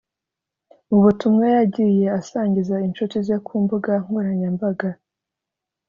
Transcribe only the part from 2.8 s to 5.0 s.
inshuti ze ku mbuga nkoranyambaga